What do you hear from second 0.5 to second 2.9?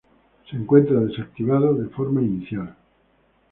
encuentra desactivado de forma inicial.